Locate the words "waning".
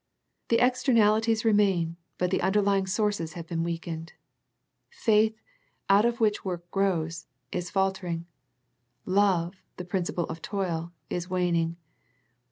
11.29-11.77